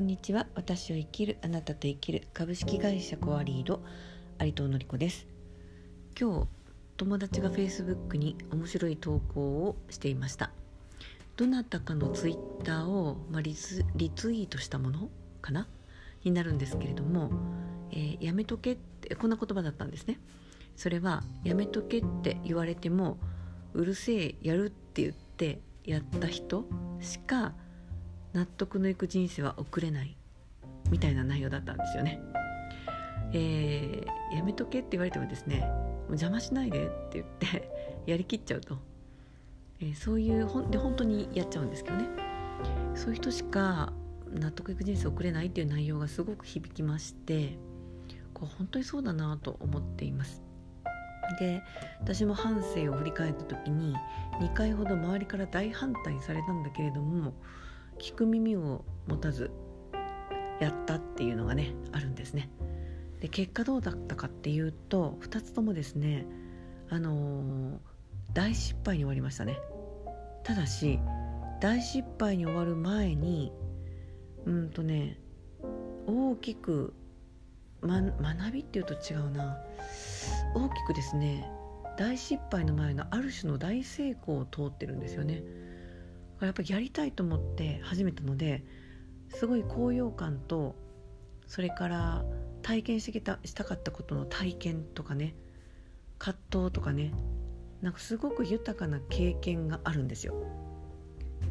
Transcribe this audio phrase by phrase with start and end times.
[0.00, 0.46] こんにちは。
[0.54, 3.82] 私を生きるあなたと生きる株式会社コアリード
[4.40, 5.26] 有藤のり子です。
[6.18, 6.46] 今日
[6.96, 10.52] 友達が Facebook に面白い投稿をしていました。
[11.36, 15.10] どなたかの Twitter を、まあ、リツリツイートしたもの
[15.42, 15.68] かな？
[16.24, 17.30] になるんですけれども、
[17.90, 20.18] えー、やめとけってこんな言葉だったんですね。
[20.76, 23.18] それはやめとけって言われても
[23.74, 26.64] うるせえやるって言ってやった人
[27.02, 27.52] しか
[28.32, 30.16] 納得のいく人生は送れない
[30.90, 32.20] みたいな内容だったんですよね。
[33.32, 35.70] えー、やめとけって言われてもですね
[36.08, 37.70] 邪魔しないでって言って
[38.10, 38.78] やりきっちゃうと、
[39.80, 42.08] えー、そういうほんで本当にやっちゃうんですけどね
[42.96, 43.92] そういう人しか
[44.32, 47.56] 納得いく人生を送れないっていう内容がすごく響きまして
[48.34, 50.42] こう本当にそうだなと思っています。
[51.38, 51.62] で
[52.00, 53.94] 私も半生を振り返った時に
[54.40, 57.34] 2回ほど周りから大反対されたんだけれども
[58.00, 59.50] 聞く耳を持たず
[60.58, 62.50] やったっていうのがねあるんですね。
[63.20, 66.26] で結果どうだったかっていうと2つともですね
[66.88, 67.78] あのー、
[68.32, 69.58] 大失敗に終わりましたね。
[70.42, 70.98] ただし
[71.60, 73.52] 大失敗に終わる前に
[74.46, 75.20] うんとね
[76.06, 76.94] 大きく、
[77.82, 79.58] ま、学びっていうと違うな
[80.54, 81.46] 大きくですね
[81.98, 85.42] 大失敗の前のある種の大成功を通ってるんですよね。
[86.46, 88.64] やっぱりやりたいと思って始めたので
[89.34, 90.74] すごい高揚感と
[91.46, 92.24] それから
[92.62, 95.34] 体験してきたしたかったことの体験とかね
[96.18, 97.12] 葛藤とかね
[97.82, 100.34] なんかすごく豊かな経験があるんですよ。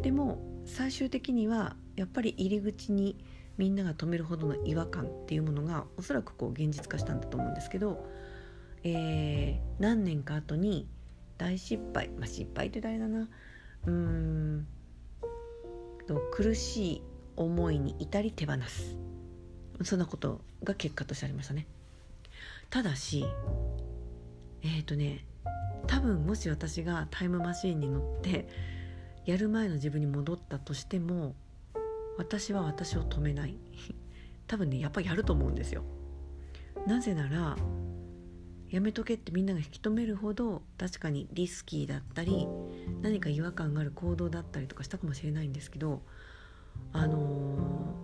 [0.01, 3.17] でも最終的にはやっぱり入り口に
[3.57, 8.05] みんなが止めるほどの違和感っていうものがおそらくこう現実化したんだと思うんですけど、
[8.83, 10.87] えー、何年か後に
[11.37, 13.27] 大失敗まあ失敗って誰だな。
[13.87, 14.67] うーん
[16.15, 17.01] 苦しい
[17.35, 18.97] 思いに至り手放す。
[19.83, 21.67] そんなことが結果としてありましたね。
[22.69, 23.25] ただし
[24.61, 25.25] えっ、ー、とね
[25.87, 28.47] 多分もし私がタイムマシーンに乗って
[29.25, 31.35] やる前の自分に戻ったとしても
[32.17, 33.57] 私は私を止めない。
[34.47, 35.83] 多分ねやっぱりやると思うんですよ。
[36.87, 37.55] なぜなら
[38.69, 42.47] やめとけってみんなが引き止めるほど確かにリスキーだったり
[43.01, 46.01] 何か違和感がある行動だったりとかしたかもしれないんですけど
[46.93, 47.95] あの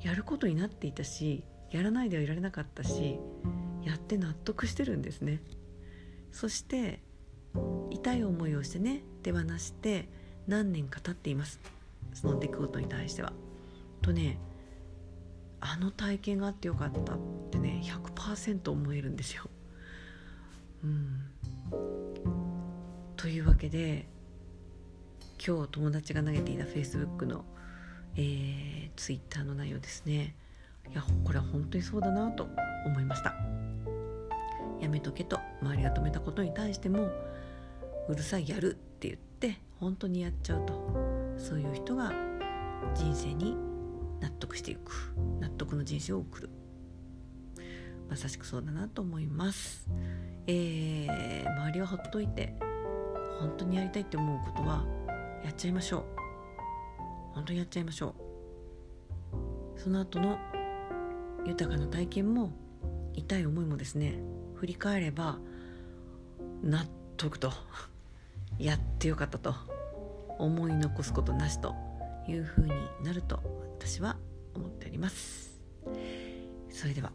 [0.00, 3.18] ー、やることになっていたしやらないではいられなかったし
[3.82, 5.42] やって納得してるんですね。
[6.32, 7.02] そして
[7.90, 10.08] 痛い思いをしてね手放して
[10.46, 11.60] 何年か経っています。
[12.12, 13.32] その出来事に対しては。
[14.02, 14.38] とね
[15.60, 17.18] あの体験があってよかったっ
[17.50, 19.44] てね100%思えるんですよ。
[23.16, 24.06] というわけで
[25.46, 27.44] 今日友達が投げていた Facebook の、
[28.16, 30.34] えー、Twitter の内容ですね。
[30.90, 32.48] いやこれは本当にそうだなと
[32.86, 33.34] 思いました。
[34.80, 35.40] やめとけと。
[35.62, 37.08] 周りが止めたことに対しても
[38.08, 40.74] うるさいやるって言って本当にやっちゃうと。
[41.38, 42.12] そういう人が
[42.94, 43.56] 人生に
[44.20, 45.14] 納得していく。
[45.40, 46.50] 納得の人生を送る。
[48.08, 49.88] まさしくそうだなと思います。
[50.46, 52.54] えー、周りはほっといて
[53.40, 54.84] 本当にやりたいって思うことは
[55.44, 56.04] やっちゃいましょう。
[57.34, 58.14] 本当にやっちゃいましょ
[59.76, 59.80] う。
[59.80, 60.38] その後の
[61.46, 62.52] 豊かな体験も
[63.14, 64.14] 痛い思いもですね
[64.54, 65.38] 振り返れば
[66.62, 66.86] 納
[67.16, 67.52] 得と
[68.58, 69.54] やってよかったと
[70.38, 71.74] 思い残すことなしと
[72.28, 72.72] いうふうに
[73.02, 73.40] なると
[73.78, 74.16] 私は
[74.54, 75.60] 思っております。
[76.70, 77.12] それでは